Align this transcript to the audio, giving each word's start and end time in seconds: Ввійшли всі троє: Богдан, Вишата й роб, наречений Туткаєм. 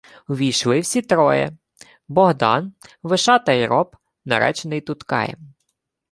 Ввійшли 0.27 0.79
всі 0.79 1.01
троє: 1.01 1.57
Богдан, 2.07 2.73
Вишата 3.03 3.51
й 3.51 3.65
роб, 3.65 3.95
наречений 4.25 4.81
Туткаєм. 4.81 5.53